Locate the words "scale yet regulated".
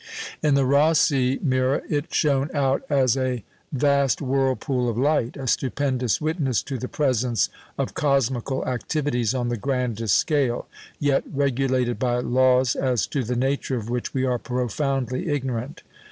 10.17-11.99